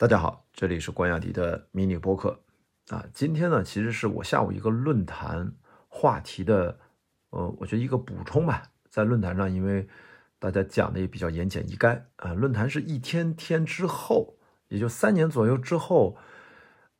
[0.00, 2.40] 大家好，这里是关雅迪的迷你播客
[2.88, 3.04] 啊。
[3.12, 5.52] 今天呢，其实是我下午一个论坛
[5.88, 6.78] 话题的，
[7.28, 8.62] 呃，我觉得一个补充吧。
[8.88, 9.86] 在论坛上，因为
[10.38, 12.32] 大家讲的也比较言简意赅啊。
[12.32, 14.38] 论坛是一天天之后，
[14.68, 16.16] 也就三年左右之后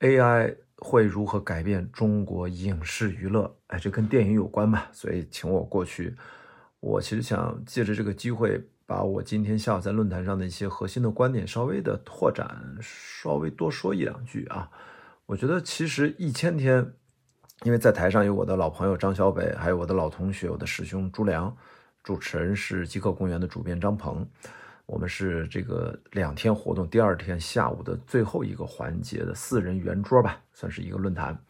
[0.01, 3.57] ，AI 会如何改变中国影视娱乐？
[3.69, 6.15] 哎，这跟电影有关嘛，所以请我过去。
[6.81, 8.63] 我其实想借着这个机会。
[8.91, 14.69] 把我今天下午在论坛上的一些核心的观点稍微的拓展，稍微多说一两句啊。
[15.27, 16.93] 我觉得其实一千天，
[17.63, 21.57] 因为在台上有我的老朋友张小北，还有我的老同学，我的师兄朱良，
[22.03, 24.29] 主持人是极客公园的主编张鹏。
[24.87, 31.41] 我们是这个两天活动，第二天下午的最后一个环节的四人圆桌吧，算是一个论坛。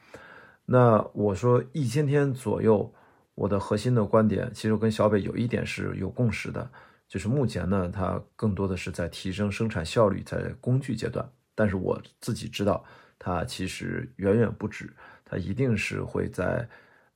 [0.67, 2.93] 那我说一千天左右，
[3.34, 6.70] 我的核心的观点，其实我跟小北有一点是有共识的。
[7.10, 11.28] 就是目前呢，它更多的是在提升生产效率，在工具阶段。
[11.56, 12.84] 但是我自己知道，
[13.19, 14.94] 它其实远远不止，
[15.25, 16.67] 它一定是会在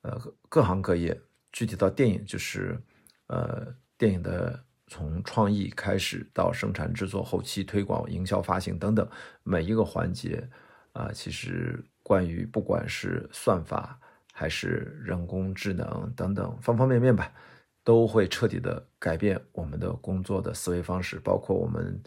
[0.03, 1.17] 呃各行各业，
[1.53, 2.77] 具体到电影，就是
[3.29, 9.09] 呃电影的从创意开始到生产制作、后期推广、营销、发行等等
[9.45, 10.47] 每一个环节
[10.93, 13.97] 啊，其实关于不管是算法
[14.33, 17.33] 还是人工智能等等方方面面吧。
[17.85, 22.03] 都会彻底的改变我们的工作的思维方式，包括我们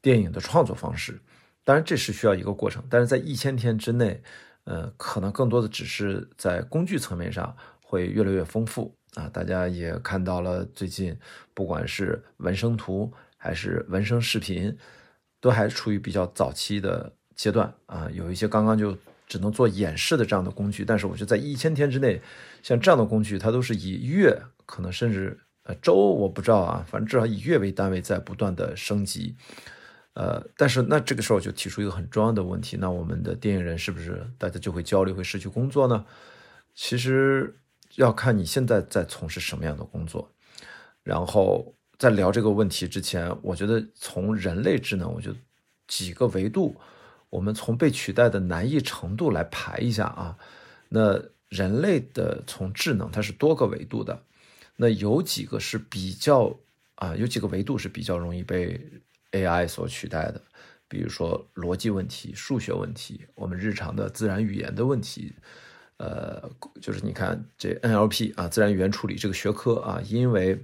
[0.00, 1.20] 电影的创作方式。
[1.62, 4.22] 当然，这是需要一个过程，但是在一千天之内，
[4.64, 7.54] 呃，可能更多的只是在工具层面上
[7.84, 9.28] 会越来越丰富啊。
[9.28, 11.14] 大家也看到了，最近
[11.52, 14.74] 不管是纹身图还是纹身视频，
[15.42, 18.08] 都还处于比较早期的阶段啊。
[18.14, 22.18] 有一些刚刚就只能做演示的这样的工具，但是我觉得在一千天之内，
[22.62, 24.40] 像这样的工具，它都是以月。
[24.68, 29.34] 可能甚至呃周我不知道啊，反正至少以月为单位在不断的升级，
[30.12, 36.04] 呃，但是那这个时候就提出一个很重要的问题，那我们的电影人是不是大家就会焦虑会失去工作呢？
[36.74, 37.58] 其实
[37.94, 40.30] 要看你现在在从事什么样的工作。
[41.02, 45.36] 然后在聊这个问题之前，我觉得从人类智能，我觉得
[45.86, 46.76] 几个维度，
[47.30, 50.36] 我们从被取代的难易程度来排一下啊。
[50.90, 51.18] 那
[51.48, 54.22] 人类的从智能它是多个维度的。
[54.80, 56.56] 那有几个是比较
[56.94, 58.80] 啊，有几个维度是比较容易被
[59.32, 60.40] AI 所取代的，
[60.86, 65.34] 比如说逻辑问题、数学问题，我们日常的自然语言的问题，
[65.96, 66.48] 呃，
[66.80, 70.56] 就是你看这 NLP 啊，自然语言处理这个学科啊，因为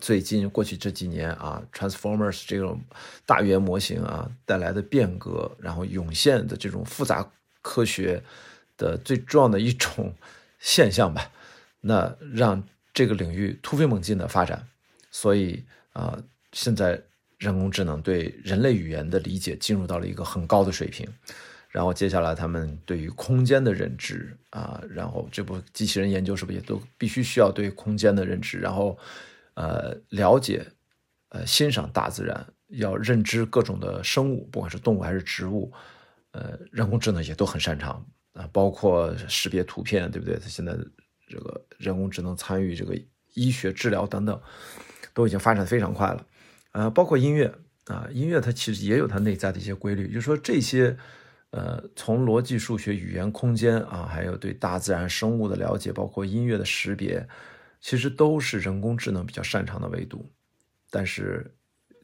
[0.00, 2.82] 最近过去这几年啊，Transformers 这种
[3.24, 7.30] 大语言模型啊带来的变革，然后涌现的这种复杂
[7.62, 8.22] 科学
[8.76, 10.12] 的最重要的一种
[10.58, 11.30] 现象吧，
[11.80, 12.64] 那让。
[12.96, 14.66] 这个领域突飞猛进的发展，
[15.10, 15.62] 所以
[15.92, 16.18] 啊，
[16.52, 16.98] 现在
[17.36, 21.06] 人工智能对人类语言的理解进入到了一个很高的水平。
[21.68, 28.58] 然后接下来，他们对于空间的认知啊，然后这部机器人研究是不是也都必须需要对空间的认知？
[28.58, 28.98] 然后，
[29.52, 30.66] 呃，了解，
[31.28, 35.70] 呃，欣赏大自然，要认知各种的生物，不管是动物还是植物，
[36.30, 38.02] 呃，人工智能也都很擅长
[38.32, 40.38] 啊，包括识别图片，对不对？
[40.38, 40.74] 它现在。
[41.26, 42.96] 这个人工智能参与这个
[43.34, 44.40] 医学治疗等等，
[45.12, 46.26] 都已经发展非常快了，
[46.72, 47.52] 呃，包括音乐
[47.86, 50.96] 啊，音乐它其实也有它内在的一些规律，就是说这些，
[51.50, 57.28] 呃，从逻辑、数学、语言、空间啊，还有对大自然生物的了解，包括音乐的识别，
[57.80, 60.30] 其实都是人工智能比较擅长的维度。
[60.90, 61.54] 但是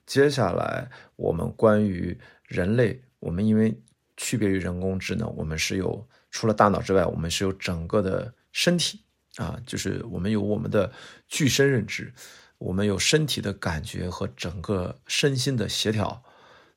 [0.04, 3.80] 接下来我们关于人类，我们因为
[4.16, 9.00] 区别于人工智能，我们是有除了大脑之外，我们是有整个的身体。
[9.36, 10.92] 啊，就是我们有我们的
[11.26, 12.12] 具身认知，
[12.58, 16.22] 我们有身体的感觉和整个身心的协调，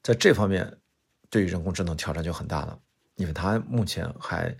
[0.01, 0.77] 在这方面，
[1.29, 2.79] 对于人工智能挑战就很大了，
[3.15, 4.55] 因为它目前还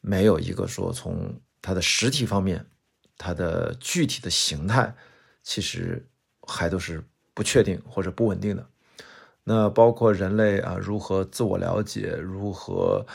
[0.00, 2.64] 没有一个说从它的实体方面，
[3.18, 4.94] 它的具体的形态，
[5.42, 6.08] 其实
[6.46, 8.66] 还都是不确定或者不稳定的。
[9.44, 13.06] 那包括人类啊，如何自我了解，如何。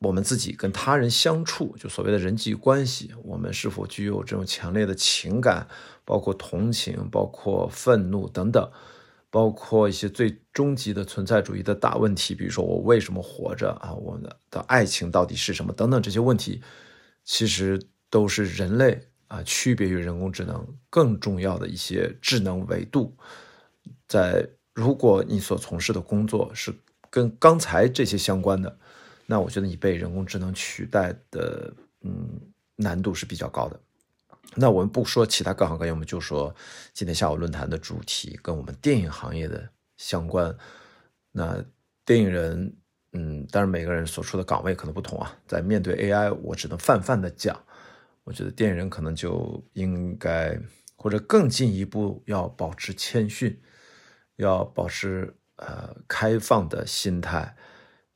[0.00, 5.66] 我们自己跟他人相处，就所谓的人际关系，我们是否具有这种强烈的情感，
[6.04, 8.70] 包括同情，包括愤怒等等，
[9.28, 13.92] 包括一些最终极的存在主义的大问题，比如说我为什么活着啊？
[13.92, 14.22] 我们
[14.52, 15.72] 的爱情到底是什么？
[15.72, 16.62] 等等这些问题，
[17.24, 23.16] 其实都是人类啊区别于人工智能更重要的一些智能维度。
[24.06, 26.72] 在如果你所从事的工作是
[27.10, 28.78] 跟刚才这些相关的。
[29.30, 31.70] 那我觉得你被人工智能取代的，
[32.00, 32.40] 嗯，
[32.76, 33.78] 难度是比较高的。
[34.54, 36.54] 那我们不说其他各行各业，我们就说
[36.94, 40.56] 今天下午论坛的主题跟我们电影行业的相关。
[41.30, 41.62] 那
[42.06, 42.74] 电影人，
[43.12, 45.38] 嗯，当然每个人所处的岗位可能不同啊。
[45.46, 47.62] 在面对 AI，我只能泛泛的讲，
[48.24, 50.58] 我觉得电影人可能就应该
[50.96, 53.60] 或者更进一步要保持谦逊，
[54.36, 57.54] 要保持呃开放的心态，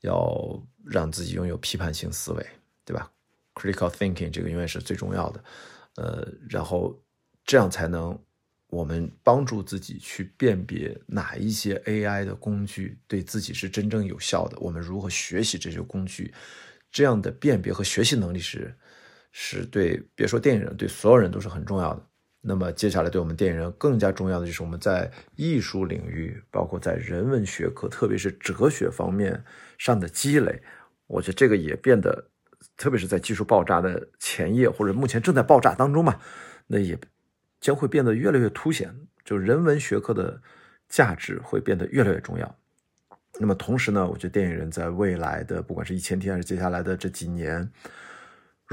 [0.01, 2.47] 要让自己拥有批判性思维，
[2.85, 3.11] 对吧
[3.55, 5.45] ？Critical thinking 这个永远是最重要的，
[5.97, 7.01] 呃，然后
[7.45, 8.19] 这样才能。
[8.69, 16.33] 我们帮助自己去辨别哪一些 AI 的工具对自己是真正有效的，我们如何学习这些工具，
[16.91, 18.75] 这样的辨别和学习能力是
[19.31, 22.07] 是对别说电影人，对所有人都是很重要的。
[22.43, 29.43] 那么接下来对我们电影人更加重要的就是我们在艺术领域，包括在人文学科，特别是哲学方面
[29.79, 30.61] 上的积累。
[31.07, 32.29] 我觉得这个也变得，
[32.77, 36.21] 特别是在技术爆炸的前夜或者目前正在爆炸当中嘛，
[36.67, 36.99] 那也。
[37.61, 38.93] 将会变得越来越凸显，
[39.25, 40.43] 就人文学科的
[40.89, 42.57] 价值会变得越来越重要。
[43.39, 47.71] 那么同时呢，我觉得电影人在未来的不管是一千天还是接下来的这几年，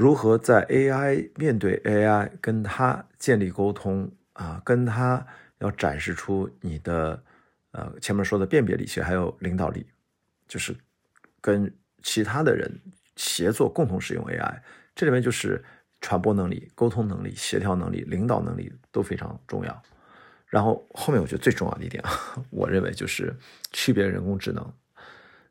[0.00, 5.26] 如何在 AI 面对 AI 跟他建立沟通啊，跟他
[5.58, 7.22] 要展示出你的
[7.72, 9.86] 呃前面说的辨别力，其实还有领导力，
[10.48, 10.74] 就是
[11.38, 11.70] 跟
[12.02, 12.80] 其他的人
[13.16, 14.62] 协作共同使用 AI，
[14.94, 15.62] 这里面就是。
[16.02, 19.82] 传播能力、沟通能力、协调能力、领导能力都非常重要。
[20.46, 22.02] 然后后面我觉得最重要的一点，
[22.48, 23.36] 我认为就是
[23.70, 24.66] 区别人工智能，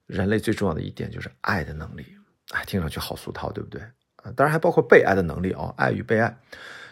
[0.07, 2.03] 人类最重要的一点就是爱的能力。
[2.49, 3.79] 哎，听上去好俗套，对不对？
[4.23, 6.37] 啊，当然还包括被爱的能力哦，爱与被爱。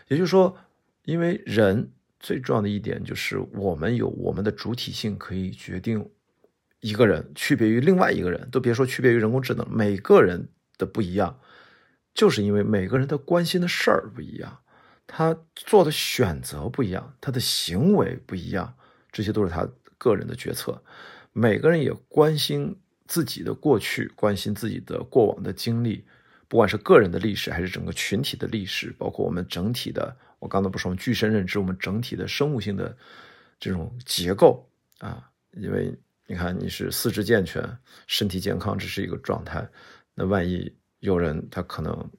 [0.08, 0.58] 也就是说，
[1.04, 6.10] 因为人最重要的一点就是我们有我们的主体性，可以决定
[6.80, 11.40] 一个人区别于另外一个人，都别说区别于人工智能，每个人的不一样。
[12.14, 14.60] 就是因为每个人他关心的事儿不一样，
[15.06, 18.74] 他做的选择不一样，他的行为不一样，
[19.12, 19.68] 这些都是他
[20.00, 20.82] 个人的决策。
[21.32, 22.76] 每个人也关心
[23.06, 26.04] 自己的过去，关心自己的过往的经历，
[26.48, 32.96] 不管是个人的历史还是整个群体的历史，包括我们整体的，我刚才不说我们具身认知，我们整体的生物性的
[33.60, 34.68] 这种结构
[35.00, 35.30] 啊。
[35.52, 35.94] 因为
[36.28, 37.64] 你看，你是四肢健全、
[38.06, 39.68] 身体健康，这是一个状态，
[40.14, 40.74] 那万一。
[41.00, 42.10] 有人他可能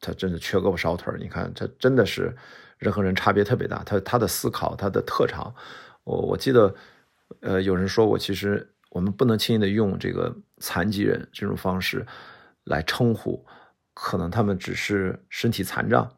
[0.00, 2.36] 他真的缺胳膊少腿你看他真的是
[2.76, 5.54] 人和人差别特别大，他他的思考他的特长，
[6.02, 6.74] 我我记得，
[7.40, 12.04] 呃，有人说我其实我们不能轻易的用这个残疾人这种方式
[12.64, 13.46] 来称呼，
[13.98, 16.12] 可能他们只是身体残障，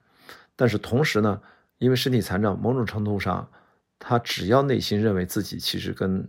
[0.56, 1.40] 但是同时呢，
[1.78, 3.48] 因为身体残障某种程度上，
[4.00, 6.28] 他只要内心认为自己其实跟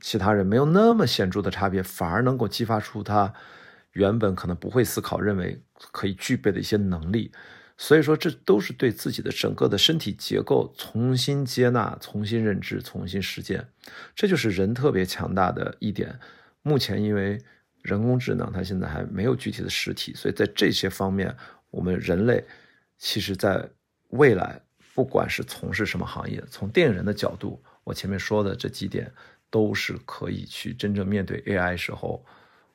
[0.00, 3.32] 其他人没有那么显著的差别，反而能够激发出他。
[3.92, 5.62] 原本可能不会思考，认为
[5.92, 7.30] 可以具备的一些能力，
[7.76, 13.68] 所以说这都是对自己的整个的身体结构重新接纳、重新认知、重新实践，
[14.14, 16.18] 这就是人特别强大的一点。
[16.62, 17.38] 目前因为
[17.82, 21.36] 人工智能它现在还没有具体的实体，所以在这些方面，
[21.70, 22.44] 我们人类
[22.96, 23.68] 其实在
[24.10, 24.60] 未来
[24.94, 29.12] 不管是从事什么行业，从电影人的角度，我前面说的这几点
[29.50, 32.24] 都是可以去真正面对 AI 时候。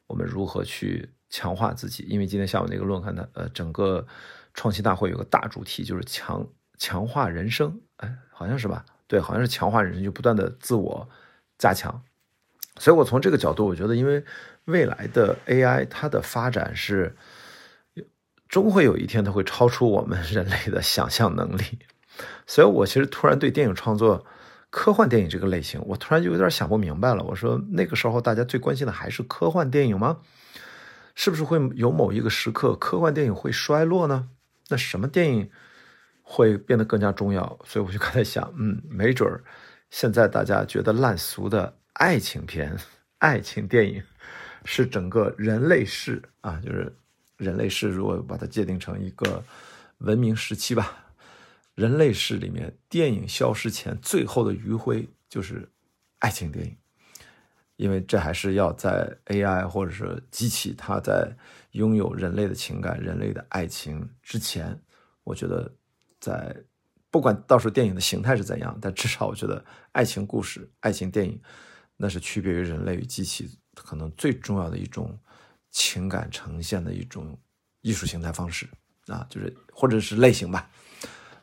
[0.10, 2.06] 我们如何去强化自己？
[2.08, 4.08] 因为今天下午那个论坛的呃，整个
[4.54, 8.86] 创新大会有个大主题，就是强强化人生，哎，好像是吧？
[9.06, 11.10] 对，好像是强化人生，就不断的自我
[11.58, 12.02] 加强。
[12.80, 14.24] 所以我从这个角度，我觉得，因为
[14.68, 17.18] 未来的 AI 它的发展是
[18.48, 21.80] 终会有一天它会超出我们人类的想象能力。
[22.48, 24.26] 所以我其实突然对电影创作。
[24.70, 27.24] 科幻电影这个类型，我突然就有点想不明白了。
[27.24, 30.20] 我说那个时候大家最关心的还是科幻电影吗？
[31.16, 34.28] 是不是会有某一个时刻科幻电影会衰落呢？
[34.68, 35.50] 那什么电影
[36.22, 37.58] 会变得更加重要？
[37.64, 39.42] 所以我就刚才想，嗯，没准儿
[39.90, 42.76] 现在大家觉得烂俗的爱情片、
[43.20, 44.04] 爱情电影，
[44.70, 46.94] 是整个人类史啊，就是
[47.38, 49.42] 人类史，如果把它界定成一个
[50.00, 51.06] 文明时期吧。
[51.74, 55.70] 人类史里面，电影消失前最后的余晖就是
[56.20, 56.76] 爱情电影，
[57.78, 61.34] 因为这还是要在 AI 或者是机器它在
[61.72, 64.78] 拥有人类的情感、人类的爱情之前，
[65.24, 65.72] 我觉得
[66.20, 66.54] 在
[67.10, 71.40] 不管到时候电影的形态是怎样，但至少我觉得爱情故事、爱情电影
[71.96, 73.50] 那是区别于人类与机器
[73.84, 75.18] 可能最重要的一种
[75.72, 77.38] 情感呈现的一种
[77.82, 78.68] 艺术形态方式
[79.08, 80.70] 啊，就是或者是类型吧。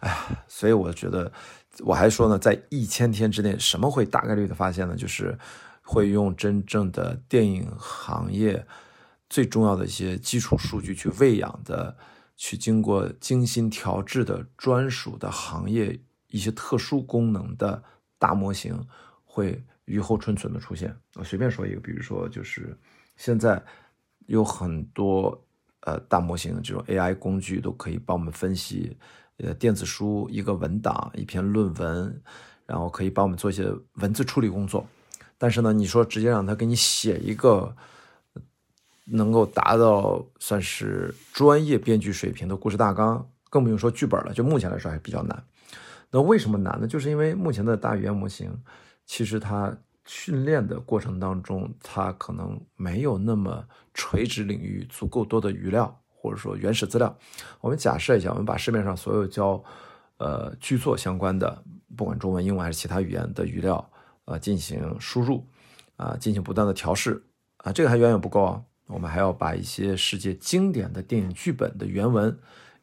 [0.00, 1.32] 哎，所以我觉得，
[1.80, 4.94] 我还说呢，在一千天之内，什么会大概率的发现呢？
[4.94, 5.38] 就是
[5.82, 8.66] 会用真正的电影行业
[9.30, 11.96] 最重要的一些基础数据去喂养的，
[12.36, 15.98] 去经过精心调制的专属的行业
[16.28, 17.82] 一些特殊功能的
[18.18, 18.86] 大模型，
[19.24, 20.94] 会雨后春笋的出现。
[21.14, 22.76] 我随便说一个，比如说就是
[23.16, 23.62] 现在
[24.26, 25.38] 有很多
[25.80, 28.96] 呃大模型这种 AI 工具都可以帮我们分析
[29.38, 32.22] 呃电子书一个文档一篇论文，
[32.66, 34.86] 然后可以帮我们做一些文字处理工作。
[35.36, 37.76] 但是呢，你说直接让他给你写一个
[39.06, 44.32] 能够达到算是专业编剧水平的故事大纲，更不用说剧本了。
[44.32, 45.44] 就目前来说还比较难。
[46.10, 46.86] 那为什么难呢？
[46.86, 48.50] 就是因为目前的大语言模型，
[49.06, 57.16] 其实它训练的过程当中，它可能没有那么垂直领域足够多的语料，或者说原始资料。
[57.60, 59.62] 我们假设一下，我们把市面上所有教
[60.18, 61.64] 呃剧作相关的，
[61.96, 63.90] 不管中文、英文还是其他语言的语料。
[64.26, 65.46] 呃，进行输入，
[65.96, 67.22] 啊，进行不断的调试，
[67.58, 72.34] 啊，这个还远远不够啊，我们还要把一些世界经典的电影剧本的原文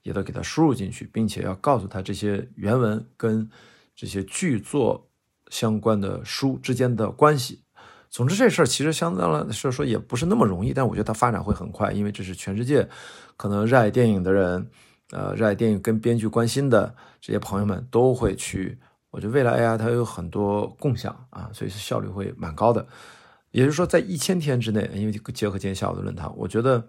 [0.04, 3.50] 也都给它输入进去，并且要告诉他这些原文跟
[3.96, 5.10] 这些剧作
[5.52, 7.62] 相关的书之间的关系。
[8.10, 12.90] 总之，这事儿其实相当来说说也不是那么容易，但我觉得它发展会很快，因为这是全世界
[13.38, 14.68] 可能热爱电影的人，
[15.12, 18.80] 呃，热爱电影跟编剧关心的这些朋友们都会去。
[19.12, 22.86] 我觉得未来 AI 它有很多共享啊，所以效率会蛮高的。
[23.52, 26.86] 也就是说，在一千天之内，因为结合今天下午的论坛，我觉得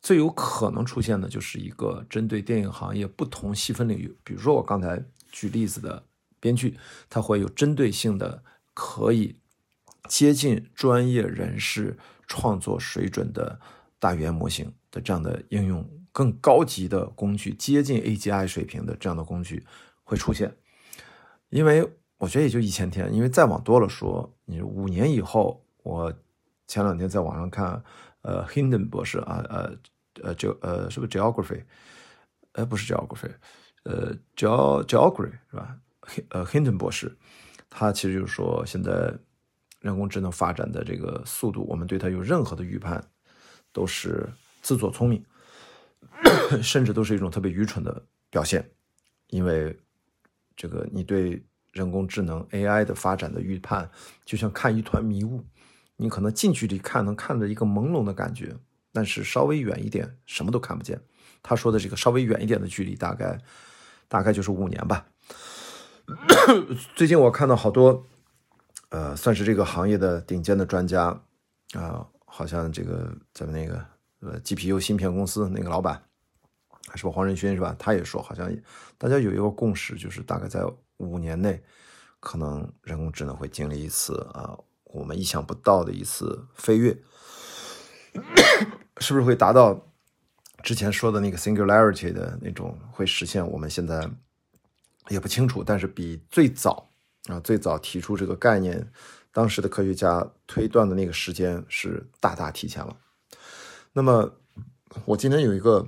[0.00, 6.02] 最有可能出现的就是一个针对电影行业不同细分领域，比如说我刚才举例子的
[6.40, 6.78] 编剧，
[7.08, 8.42] 它会有针对性的
[8.74, 9.36] 可以
[10.08, 13.60] 接近专业人士创作水准的
[13.98, 19.64] 大语言模型的这样的应用，更高级的工具，接近 AGI 水平的这样的工具
[20.04, 20.56] 会出现。
[21.48, 21.88] 因为
[22.18, 26.12] 我觉得也就一千天，因为再往多了说，你五年以后，我
[26.66, 27.82] 前两天在网上看，
[28.22, 29.78] 呃，Hinden 博士啊，呃，
[30.22, 31.62] 呃，就呃，是不是 Geography？
[32.52, 33.32] 呃，不是 Geography，
[33.84, 35.78] 呃，Geo Geography 是吧？
[36.30, 37.16] 呃，Hinton 博士，
[37.68, 39.12] 他其实就是说，现在
[39.80, 43.02] 人工智能发展的这个速度，我们对它有任何的预判，
[43.72, 44.28] 都是
[44.62, 45.24] 自作聪明，
[46.62, 48.70] 甚至都是一种特别愚蠢的表现，
[49.28, 49.78] 因为。
[50.58, 51.44] 这个你对
[51.74, 53.90] 人工智能 AI 的发展的预判，
[54.24, 55.44] 就像看一团迷雾，
[55.96, 58.56] 你可能近距离看能看着一个朦胧的感觉，
[58.90, 60.98] 但是稍微远一点什么都看不见。
[61.42, 63.38] 他说的这个稍微远一点的距离，大概
[64.08, 65.06] 大概就是五年吧。
[66.94, 68.06] 最近我看到好多，
[68.90, 71.20] 呃，算是这个行业的顶尖的专家
[71.74, 73.84] 啊，好像这个咱们那个
[74.20, 76.02] 呃 GPU 芯片公司那个老板。
[76.88, 77.74] 还是吧，黄仁勋是吧？
[77.80, 78.48] 他也说，好像
[78.96, 80.64] 大家有一个共识，就是大概在
[80.98, 81.60] 五年内，
[82.20, 86.96] 可能人工智能会经历一次啊，我们意想不到的一次飞跃，
[88.98, 89.84] 是不是会达到
[90.62, 93.44] 之前说的那个 singularity 的那种会实现？
[93.44, 94.08] 我们现在
[95.08, 96.90] 也不清楚，但是比最早
[97.26, 98.90] 啊最早提出这个概念，
[99.32, 102.96] 当时的科学家推断的那个时间是大大提前了。
[103.92, 104.36] 那么
[105.04, 105.86] 我今天有一个。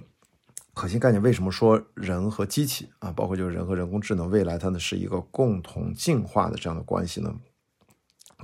[0.74, 7.34] 核心概念为什么说人和机器啊，包括就是人和人工智能未来它呢是一个共同进化的这样的关系呢？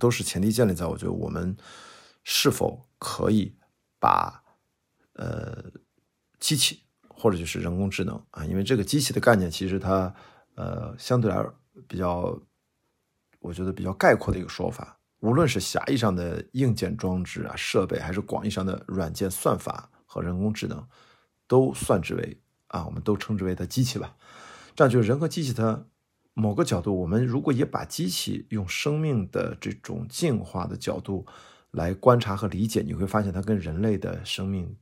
[0.00, 1.57] 都是前提建立在我觉得我们
[2.25, 3.54] 是否可以
[4.00, 4.43] 把
[5.12, 5.71] 呃
[6.40, 10.12] 机器或者就是人工智能啊，因为这个机器的概念其实它
[10.55, 11.45] 呃相对来
[11.87, 12.39] 比较，
[13.41, 20.87] 我觉得比较概括的一个说法，无论是狭义上的硬件装置啊设备，还是广义上的软件算法和人工智能。
[21.47, 24.17] 都算之为啊，我们都称之为它机器吧。
[24.75, 25.85] 这样就是人和机器，它
[26.33, 31.27] 某个角度，我们如果也把机器用生命的这种进化的角度
[31.71, 34.75] 来观察和理解，你会发现它跟人类的生命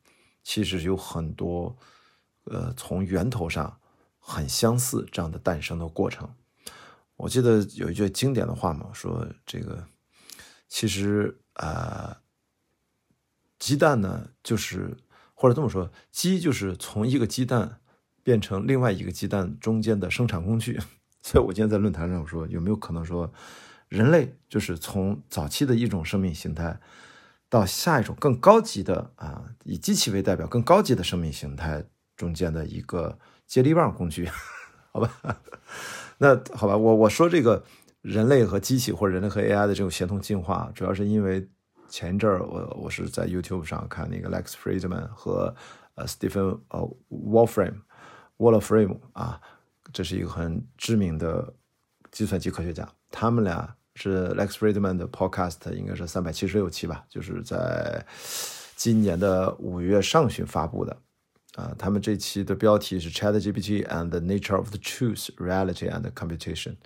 [0.45, 1.77] 其实有很多
[2.45, 3.77] 呃从源头上
[4.25, 6.33] 很相似这样的诞生的过程。
[7.17, 9.87] 我记得有一句经典的话嘛，说这个
[10.69, 12.23] 其实啊，
[13.59, 14.97] 鸡蛋呢就是。
[15.35, 17.81] 或者这么说，鸡就是从一个鸡蛋
[18.23, 20.79] 变成另外一个鸡蛋中间的生产工具。
[21.21, 23.33] 所以我今天在论坛上说，有没有可能说，
[23.89, 26.79] 人类就是从早期的一种生命形态，
[27.49, 31.85] 到下一种更高级的啊，以机器为代表更高级的生命形态
[32.23, 34.29] 中间的一个接力棒工具？
[34.93, 35.11] 好吧，
[36.19, 37.65] 那好吧，我我说这个
[38.01, 41.49] 人类和机器或者人类和 AI 的这种协同进化，主要是因为。
[41.95, 45.55] 前一阵儿，我我是在 YouTube 上看那个 Lex Friedman 和
[45.95, 49.39] 呃 Stephen 呃 Wolfram，Wolfram 啊，
[49.93, 51.53] 这是一个很知名的
[52.11, 52.89] 计算机科学家。
[53.11, 58.03] 他们俩是 Lex Friedman 的 Podcast 应该是三百七十六期吧，就是在
[58.75, 60.97] 今年的五月上旬发布的。
[61.55, 66.77] 啊，他们这期的标题是 ChatGPT and the Nature of the Truth, Reality and Computation。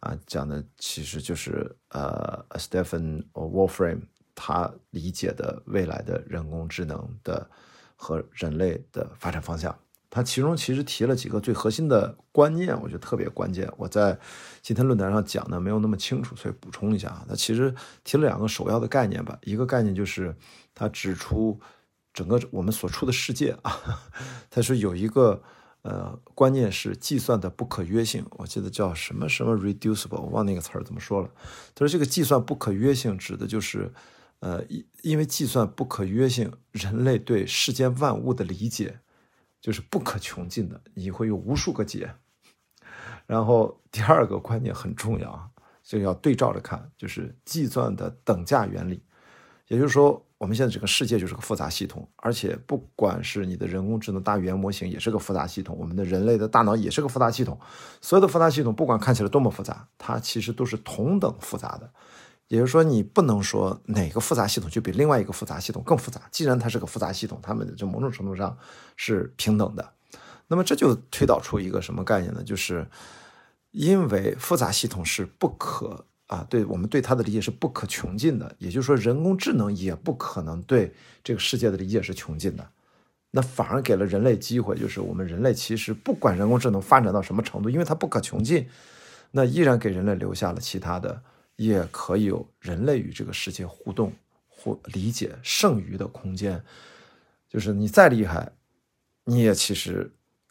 [0.00, 4.00] 啊，讲的其实就是呃，Stephen Wolfram
[4.34, 7.48] 他理解的未来的人工智能的
[7.96, 9.78] 和人类的发展方向。
[10.08, 13.70] 他其中其实提了几个最核心的观念，我觉得特别关键。
[13.76, 14.18] 我在
[14.60, 17.24] 今天论坛上讲的没有那么清楚，所以补充一下啊。
[17.28, 19.38] 他其实提了两个首要的概念吧。
[19.42, 20.34] 一个概念就是
[20.74, 21.60] 他指出
[22.12, 24.00] 整个我们所处的世界啊，
[24.50, 25.42] 他说有一个
[25.82, 28.24] 呃观念是计算的不可约性。
[28.32, 31.30] 我记得叫什么什么 reducible，我忘那个词儿怎么说了。
[31.74, 33.92] 他说这个计算不可约性指的就是
[34.40, 39.00] 呃因因为计算不可约性，人类对世间万物的理解。
[39.62, 42.14] 就是不可穷尽的，你会有无数个解。
[43.26, 45.50] 然后第二个观念很重要啊，
[45.82, 49.02] 就要对照着看，就是计算的等价原理。
[49.68, 57.60] 也就是说，我们现在整个世界就是个复杂系统，而且不管是你的人工智能大语言模型也是个复杂系统，我们的人类的大脑也是个复杂系统。
[58.00, 61.92] 所有的复杂系统，不管看起来多么复杂，它其实都是同等复杂的。
[62.48, 66.22] 也就是说，你不能说哪个复杂系统就比另外一个复杂系统更复杂。
[66.30, 68.56] 既然它是个复杂系统，它们就某种程度上
[68.96, 69.92] 是平等的。
[70.48, 72.42] 那么这就推导出一个什么概念呢？
[72.42, 72.88] 就是
[73.72, 78.54] 因为复杂系统是不可啊，对我们对它的理解是不可穷尽的。
[78.58, 80.94] 也就是说，人工智能也不可能对
[81.24, 82.70] 这个世界的理解是穷尽的。
[83.32, 88.68] 那反而给了人类机会，就是我们人类其实不管人工智能发展到什么程度，因为它不可穷尽，
[89.32, 91.22] 那依然给人类留下了其他的。
[91.56, 94.10] 也可以有人类与这个世界互动
[94.48, 96.62] 或理解剩余的空间，
[97.50, 98.52] 就是你再厉害，
[99.24, 100.10] 你也其实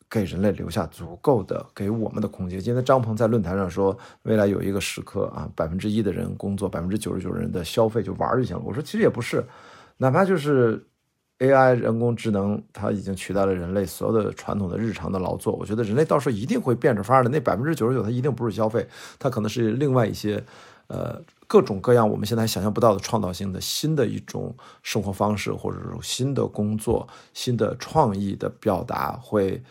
[0.10, 2.60] 给人类留下足够的给我们的空间。
[2.60, 8.64] 今天张鹏在论坛上说，未来有一个时刻啊，百分之一的人工作，百分之九十九人的消费就玩就行了。
[8.66, 9.46] 我说其实也不是，
[9.98, 10.84] 哪怕就是
[11.38, 15.54] AI 人工智能，它已经取代了人类所有的传统的日常的劳作。
[15.54, 17.30] 我觉得人类到时候一定会变着法儿的。
[17.30, 18.88] 那百分之九十九，它一定不是消费，
[19.18, 20.44] 它可能是另外一些。
[20.88, 24.52] 呃，各种各样我们现在想象不到的创造性的新的一种
[24.82, 29.62] 生活方式，或者说新的工作、新的创意的表达会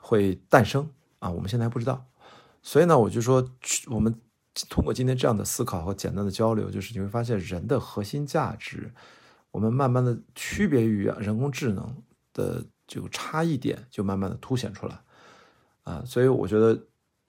[0.00, 1.30] 会诞生啊！
[1.30, 2.04] 我们现在还不知道，
[2.62, 3.48] 所以呢，我就说，
[3.90, 4.12] 我们
[4.68, 8.92] 通过今天这样的思考和简单的交流，就是你会发现人的核心价值，
[9.52, 14.98] 我们慢慢的区别于人工智能的这个差异点，就慢慢的凸显出来
[15.84, 16.02] 啊！
[16.04, 16.86] 所以我觉得。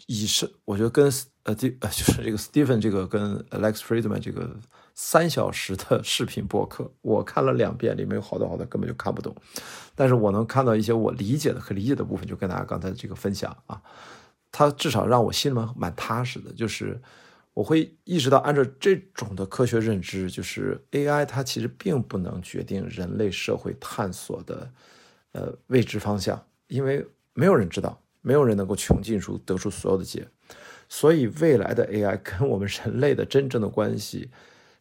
[0.07, 1.05] 以是，我觉得跟
[1.43, 4.57] 呃，这呃，就是这个 Stephen 这个跟 Alex Friedman 这个
[5.03, 9.35] 三小时的 视频播客，我看了两遍，里面有好多好多根本就看不懂，
[9.95, 13.81] 但是我能看到一些我理解的和理解的部分，就跟大家刚才这个分享啊，
[14.51, 17.01] 它至少让我心里面蛮踏实的，就是
[17.55, 24.71] 我会意识到，按照这种的科学认知，就是 AI 它其实并不能决定人类社会探索的
[25.31, 27.99] 呃未知方向，因为没有人知道。
[28.23, 30.27] 没有人能够穷尽出得出所有的解，
[30.87, 34.29] 所以未来的 AI 跟我们人类的真正的关系，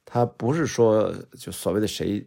[0.04, 2.26] 它不是说就所谓的谁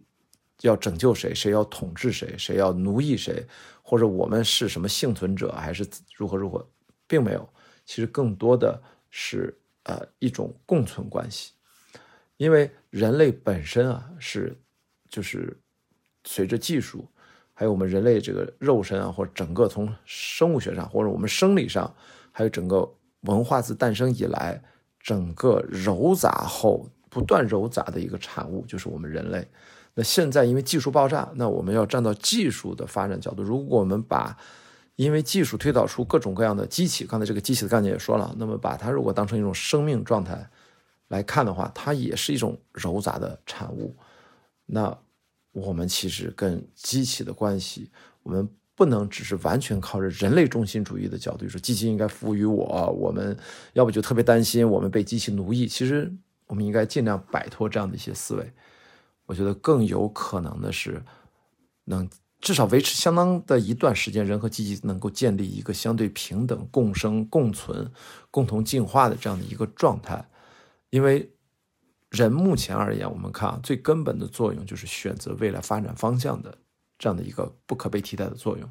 [0.62, 3.46] 要拯救谁，谁要统治谁，谁要奴役谁，
[3.82, 6.66] 或者我们是什么幸存者还是如何如何，
[7.08, 7.48] 并没有。
[7.86, 11.52] 其实更多的是呃一种共存关系，
[12.38, 14.58] 因为人类本身啊是
[15.10, 15.58] 就是
[16.24, 17.08] 随着技术。
[17.56, 21.96] 还有我们人类这个肉身啊，或者整个从生物学上，或者我们生理上，
[22.32, 24.60] 还有整个文化自诞生以来，
[25.00, 29.47] 整个糅杂后不断糅杂的一个产物，就是我们人类。
[29.93, 34.36] 那现在因为技术爆炸，那我们要站到技术的发展角度，如果我们把
[34.95, 40.49] 因为技术推导出各种各样的机器，刚才这个机器的概念也说了，那么把它如果当成一种生命状态
[41.10, 43.95] 来看的话，它也是一种糅杂的产物。
[44.65, 44.97] 那。
[45.56, 47.88] 我们其实跟机器的关系，
[48.23, 53.38] 我们不能只是完全靠着人类中心主义的角度说，机器应该服务于我，我们
[53.73, 55.67] 要不就特别担心我们被机器奴役。
[55.67, 56.12] 其实
[56.54, 58.54] 我们应该尽量摆脱这样的一些思维。
[59.26, 61.04] 我觉得更有可能的是，
[61.86, 62.08] 能
[62.39, 67.92] 至少维持相当的一段时间，人和机器能够建立一个相对平等、共生、共存、
[68.30, 70.30] 共同进化的这样的一个状态，
[70.92, 71.32] 因为。
[72.16, 76.56] 人目前而言，我们看啊，最根本的作用就是选择未来发展方向的
[77.00, 78.70] 这样的一个不可被替代的作用。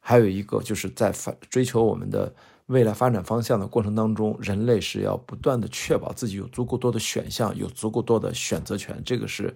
[0.00, 2.34] 还有一个就是在发追求我们的
[2.66, 9.54] 未来发展方向的过程当中，人类是要不断的确保自己有足够多的选项，有足够多的选择权，这个是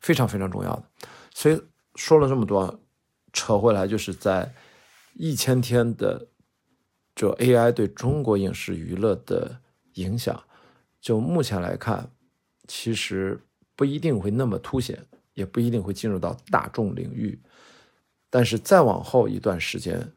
[0.00, 0.84] 非常非常重要的。
[1.34, 1.60] 所以
[1.94, 2.80] 说了这么多，
[3.32, 4.52] 扯回来就是在
[5.14, 6.26] 一千天的
[7.14, 9.60] 就 AI 对中国影视娱乐的
[9.94, 10.42] 影响，
[11.00, 12.10] 就目前来看。
[12.72, 13.36] 其实
[13.74, 14.96] 不一定会那么凸显，
[15.34, 17.36] 也不一定会进入到大众领域。
[18.30, 20.12] 但是再往后一段时间，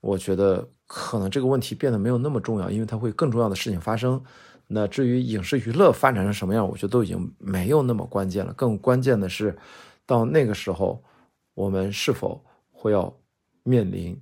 [0.00, 4.22] 我觉得可能这个问题变得没有那么重要，因为它会更重要的事情发生。
[4.70, 8.52] 那至于影视娱乐发展成什么样，我觉得都已经没有那么关键了。
[8.52, 9.56] 更关键的是，
[10.04, 11.02] 到那个时候，
[11.54, 12.38] 我们是否
[12.70, 13.10] 会要
[13.62, 14.14] 面临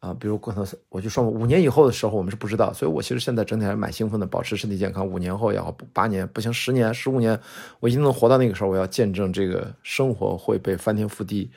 [0.00, 0.12] 啊？
[0.12, 2.72] 比如可能我就说五年以后的时候，我们是不知道。
[2.72, 5.06] 所以我其实现在整体还是蛮兴奋的，保持身体健康。
[5.06, 7.40] 五年后也好，八年不行，十年、十五年，
[7.78, 8.70] 我一定能活到那个时候。
[8.70, 11.48] 我要见证这个生活会被翻天覆地，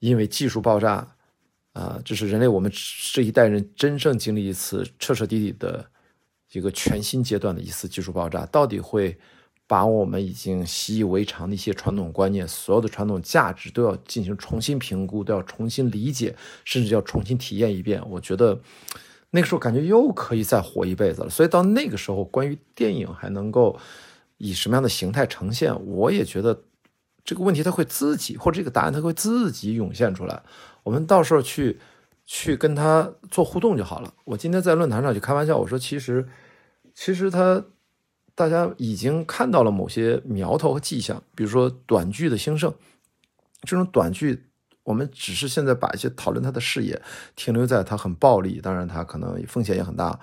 [0.00, 1.06] 因为技术爆炸
[1.72, 2.70] 啊，这是人类我们
[3.12, 5.86] 这一代人真正经历一次彻彻底底的。
[6.54, 9.16] 一个全新阶段的一次技术爆炸，到底会
[9.66, 18.06] 把我们已经习以为常的一些传统观念、所有的传统价值都要进行重新评估，都要重新理解，甚至要重新体验一遍。
[18.06, 18.60] 我觉得
[19.30, 21.30] 那个时候感觉又可以再活一辈子了。
[21.30, 23.78] 所以到那个时候，关于电影还能够
[24.36, 26.64] 以什么样的形态呈现，我也觉得
[27.24, 30.42] 这个问题它会自己，或者这个答案它会自己涌现出来。
[30.82, 31.78] 我们到时候去
[32.26, 34.12] 去跟他做互动就好了。
[34.24, 36.26] 我今天在论坛上就开玩笑，我说其实。
[36.94, 37.64] 其实他，
[38.34, 42.70] 大家已经看到了某些苗头和迹象，比如说短剧的兴盛。
[43.62, 44.44] 这种短剧，
[44.82, 47.00] 我们只是现在把一些讨论它的视野
[47.34, 50.20] 停留在它很暴力，当然它可能风险也很大。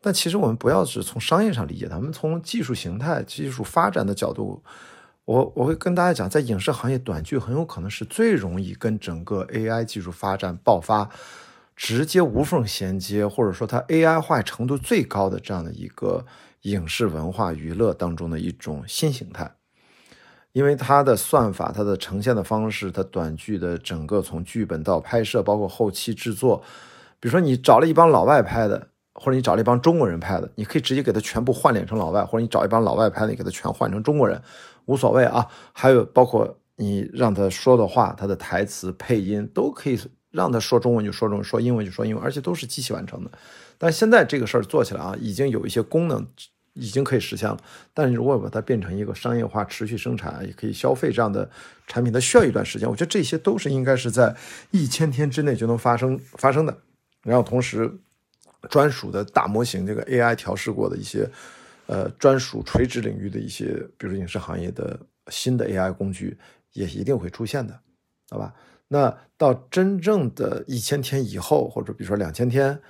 [0.00, 4.62] 但其实我们不要只从商业上理解它，我们从技术形态、技术发展的角度，
[5.26, 11.10] 我我会跟大家讲，在影视行业，短剧很有可能是最容易跟整个 AI 技术发展爆发。
[11.74, 16.24] 直接无缝衔接，或者说它 AI 化程度最高的这样的一个
[16.62, 19.56] 影视文化娱乐当中的一种新形态，
[20.52, 26.62] 因为它的算法、它的呈现的方式、它短剧的整个从剧本到拍摄，包括后期制作，
[27.20, 34.40] 比如说你找了一帮老外拍的，或者你找了一帮中国人拍的，你可以直接给它全部换脸成老外，或者你找一帮老外拍的，你给它全换成中国人，
[34.86, 35.46] 无所谓啊。
[35.72, 40.00] 还有包括你让他说的话、他的台词、配音都可以。
[40.32, 43.30] 让他说中文就说中文，说英文就说英文，而且都是机器完成的。
[43.78, 46.26] 但现在这个事儿做起来啊，已经有一些功能
[46.74, 47.56] 已经可以实现了。
[47.94, 51.48] 但是如果把它变成一个商业化、持续生产，也可以消费这样的
[51.86, 52.86] 产品，它需要一段时间。
[52.86, 54.36] 我觉得这些都是应该是在
[54.72, 56.76] 一千天之内就能发生发生的。
[57.22, 57.90] 然后同时，
[58.68, 61.26] 专属的大模型，这个 AI 调试过的一些
[61.86, 66.38] 呃专属垂直领域的一些，比如影视行业的新的 AI 工具，
[66.72, 67.78] 也一定会出现的，
[68.30, 68.54] 好吧？
[68.88, 72.80] 那到真正的一千天以后，或者比如说两千天、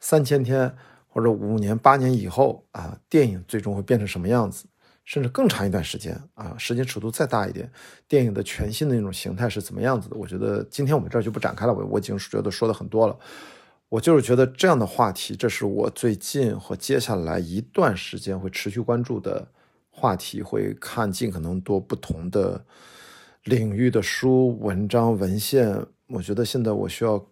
[0.00, 0.74] 三千天，
[1.08, 4.66] 或者五年、八年以后啊，电影最终会变成什么样子？
[5.04, 7.70] 甚至更长一段时间啊，时间尺度再大一点，
[8.08, 10.16] 电影的全新的那种形态是怎么样子的？
[10.16, 13.16] 我觉得今天我们这儿就不展开了，我我已经觉得说的很多了。
[13.88, 19.48] 我就是觉得这样的话题，这是我最近和接下来一段时间会持续关注的
[19.90, 22.64] 话题，会看尽可能多不同的。
[23.44, 27.24] 领域的书、文章、文献，我觉得现在我需要，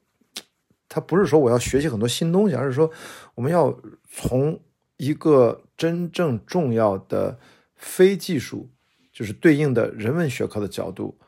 [0.88, 2.88] 他不是说我要学习很多新东西，而是说
[3.34, 3.76] 我们要
[4.08, 4.60] 从
[4.96, 7.36] 一个真正重要的
[7.74, 8.70] 非技术，
[9.12, 11.18] 就是对应的人文学科的角度，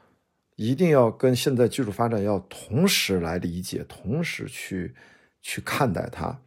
[0.55, 4.95] 一定要跟现在技术发展要同时来理解，同时去
[5.47, 6.41] 去看待它。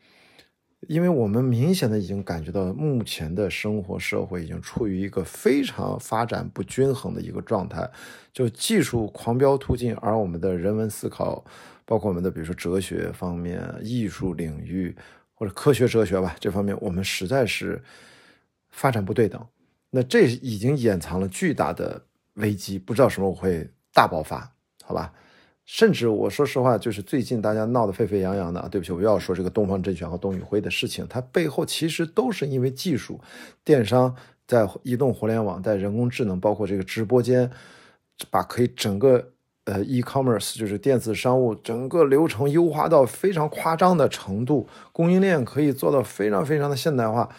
[0.88, 7.90] 因为我们明显的已经感觉到，目前的生活社会已经处于一个非常发展不均衡的一个状态，
[8.34, 11.44] 就技术狂飙突进，而我们的人文思考，
[11.86, 14.96] 包括我们的比如说哲学方面、艺术领域
[15.34, 17.82] 或者科学哲学吧，这方面我们实在是
[18.70, 19.46] 发展不对等。
[19.90, 24.50] 那这已经掩藏了巨大的危机，不知道什么会大爆发，
[24.84, 25.14] 好吧？
[25.72, 33.22] 甚至我说实话，就是最近大家闹得沸沸扬扬的，对不起，我又要说这个东方甄选和董宇辉的事情，它背后其实都是因为技术、
[33.64, 34.16] 电商
[34.48, 37.52] 在移动互联网、在人工智能，包括这个直播间，
[38.32, 39.34] 把可以整个
[39.66, 47.30] 呃 e-commerce 就是电子商务整个流程优化到非常夸张的程度，供应链可以做到非常非常的现代化，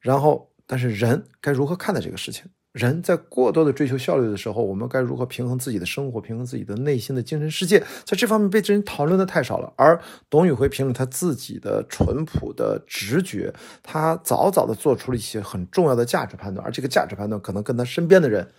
[0.00, 2.44] 然后但是人该如何看待这个事情？
[2.74, 7.78] 人在过多的追求效率的时候，我们该如何平衡自己的生活，平衡自己的内心的精神世界？
[8.04, 9.72] 在这方面被这人讨论的太少了。
[9.76, 18.50] 而董宇辉凭着他自己的淳朴的直觉，他早早的做出了一些很重要的价值判断，而这个价值判断可能跟他身边的人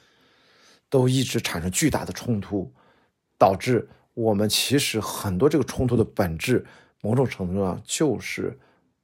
[0.90, 2.72] 都一直产生巨大的冲突，
[3.38, 6.66] 导致我们其实很多这个冲突的本质，
[7.02, 8.58] 某种程度上就是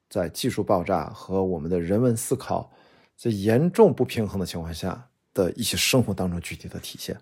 [0.10, 2.72] 在技术爆炸和我们的人文思考。
[3.22, 7.16] 在严重不平衡的情况下的一些生活当中具体的体现，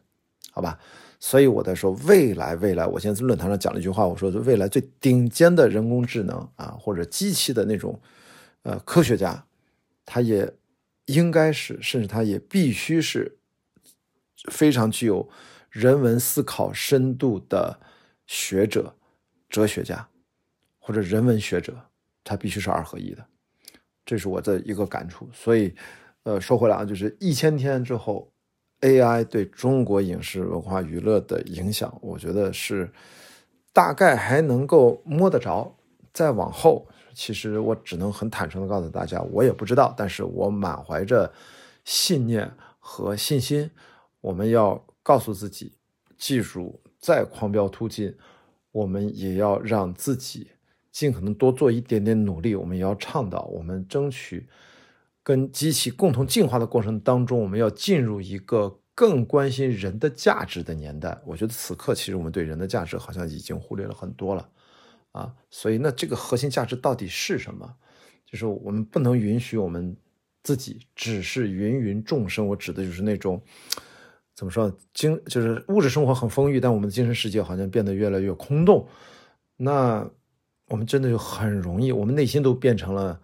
[0.49, 0.79] 好吧？
[1.19, 7.99] 所以我在说未来，未来，我现在在论坛上讲了一句话，我说未来最顶尖的人工智能啊，或者机器的那种
[8.61, 9.45] 呃科学家，
[10.05, 10.49] 他也
[11.07, 13.37] 应该是，甚至他也必须是
[14.49, 15.29] 非常具有
[15.69, 17.77] 人文思考深度的
[18.25, 18.95] 学者、
[19.49, 20.07] 哲学家
[20.77, 21.77] 或者人文学者，
[22.23, 23.25] 他必须是二合一的。
[24.09, 25.29] 这是我的一个感触。
[25.31, 25.71] 所以，
[26.23, 28.27] 呃，说回来啊，就是一千天之后
[28.81, 32.91] ，AI 对中国影视文化娱乐的影响，我觉得是
[33.71, 35.75] 大概还能够摸得着。
[36.11, 39.93] 再往后，其实我只能很坦诚的告诉大家，我也不知道。
[39.95, 41.31] 但是我满怀着
[41.85, 43.69] 信念和信心，
[44.21, 45.73] 我们要告诉自己，
[46.17, 48.17] 技术再狂飙突进，
[48.71, 50.49] 我们也要让自己
[50.91, 52.55] 尽可能多做一点点努力。
[52.55, 54.47] 我们也要倡导，我们争取
[55.23, 61.19] 跟机器共同进化的过程当中，我们要进入一个更关心人的价值的年代。
[61.25, 64.49] 我觉得此刻，其实我们对人的价值好像已经忽略了很多了。
[65.11, 67.75] 啊，所以那这个核心价值到底是什么？
[68.25, 69.97] 就是我们不能允许我们
[70.43, 72.47] 自己只是芸芸众生。
[72.47, 73.41] 我指的就是那种
[74.35, 78.87] 怎么说，精就是物质生活很丰裕，但我们的精神世界好像变得越来越空洞。
[79.57, 80.07] 那
[80.69, 83.19] 我们真的就很容易，我们内心都变成了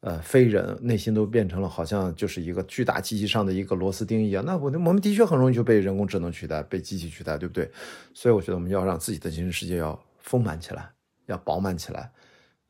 [0.00, 4.44] 呃非人，内心都变成了好像就是一个巨大机器上的一个螺丝钉一样。
[4.44, 7.70] 那我我们的确很容易就被人工智能取代，被机器取代，对不对？
[8.12, 10.90] 所以我觉得我们要让自己的精神世界要丰满起来。
[11.26, 12.08] 要饱满起来，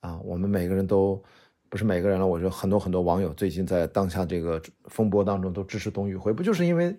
[0.01, 1.23] 啊，我们每个人都
[1.69, 2.27] 不是每个人了。
[2.27, 6.99] 我觉得很多很多网友最近在当下这个风波当中都支持董宇辉，不就是因为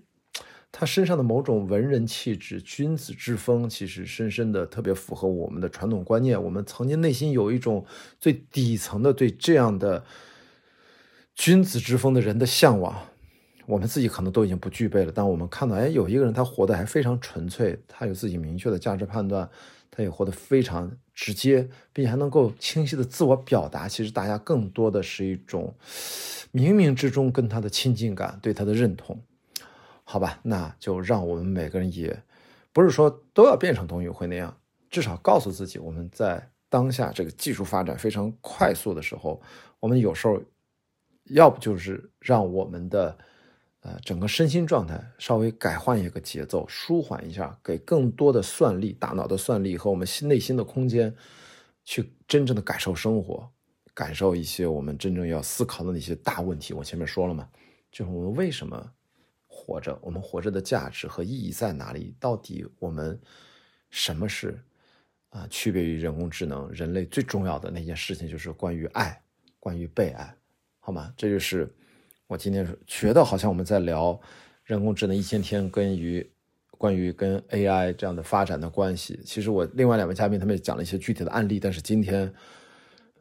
[0.72, 6.42] 他身上的某种文人气质、君子之风，其实深深的特别符合我们的传统观念。
[6.42, 7.86] 我们曾经内心有一种
[8.20, 10.04] 最底层的对这样的
[11.36, 12.96] 君子之风的人的向往，
[13.66, 15.12] 我们自己可能都已经不具备了。
[15.14, 19.50] 但我们看到，哎，有一个人他活得还非常纯粹，他有自己明确的价值判断。
[19.90, 23.88] 他也活得非常直接，并且还能够清晰的自我表达。
[23.88, 25.74] 其实大家更多的是一种
[26.54, 29.20] 冥冥之中跟他的亲近感，对他的认同。
[30.10, 32.18] 好吧，那就让我们每个人也
[32.72, 34.58] 不是说都要变成董宇辉那样，
[34.90, 39.42] 至少告诉自己，我们在当下这个技术发展非常快速的时候，
[39.82, 40.42] 我们有时候
[41.26, 43.18] 要不就是让我们的。
[43.82, 51.16] 呃，整个身心状态稍微改换一个节奏，舒缓一下，给更多的算力、大脑的算力和我们心内心的空间，
[51.86, 53.48] 去真正的感受生活，
[53.94, 56.74] 感受一些我们真正要思考的那些大问题。
[56.74, 57.48] 我前面说了嘛，
[57.92, 58.92] 就是我们为什么
[59.68, 62.16] 活着，我们活着的价值和意义在哪里？
[62.22, 63.20] 到底我们
[63.90, 64.58] 什么是
[65.30, 65.46] 啊？
[65.50, 69.22] 区别于人工智能，人类最重要的那件事情就是关于爱，
[69.60, 70.34] 关于被爱，
[70.80, 71.14] 好吗？
[71.18, 71.70] 这就是。
[72.30, 74.20] 我今天觉得好像我们在聊
[74.66, 76.30] 人工智能一千天跟于
[76.72, 79.18] 关于跟 AI 这样的发展的关系。
[79.24, 82.30] 其实我另外两位嘉宾他们也讲了一些具体的案例，但是今天，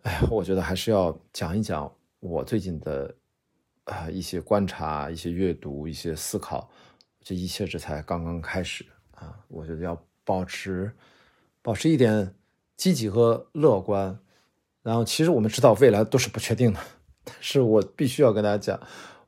[0.02, 3.14] 哎呀，我觉得还是要讲一讲我最近的
[3.86, 6.70] 啊一些观察、一些阅读、一些思考。
[7.24, 9.36] 这一切这才刚刚开始啊！
[9.48, 10.94] 我觉得要保持
[11.60, 12.32] 保持一点
[12.76, 14.16] 积极和乐观。
[14.82, 16.78] 然后，其实我们知道未来都是不确定的。
[17.24, 18.80] 但是我必须要跟大家讲，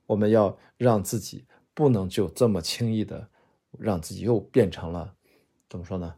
[0.06, 1.44] 我们要让自己
[1.74, 3.28] 不能就这么轻易的
[3.76, 5.12] 让自己又变成了
[5.68, 6.14] 怎么说呢？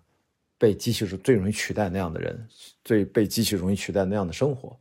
[0.58, 2.46] 被机器是最容易取代那样的人，
[2.84, 4.78] 最被机器容易取代那样的生活。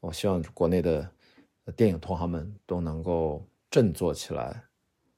[0.00, 1.06] 我希望国内的
[1.72, 4.64] 电影同行们都能够振作起来，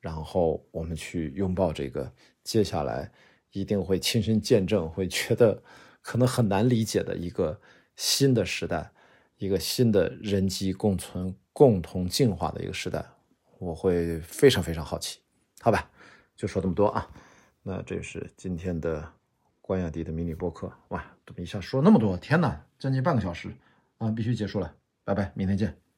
[0.01, 3.11] 然后我们去拥抱这个接下来
[3.53, 5.63] 一定会亲身见证，会觉得
[6.03, 7.61] 可能很难理解的一个
[7.97, 8.93] 新的时代。
[9.37, 13.03] 一个新的人机共存、共同进化的一个时代，
[13.59, 15.19] 我会非常非常好奇。
[15.63, 15.91] 好吧，
[16.37, 17.09] 就说这么多啊。
[17.63, 19.11] 那这是今天的
[19.63, 20.71] 关雅迪的迷你播客。
[20.89, 22.19] 哇，怎么一下说那么多？
[22.19, 23.51] 天哪，将近半个小时
[23.97, 24.77] 啊，必须结束了。
[25.05, 25.90] 拜拜，明天见。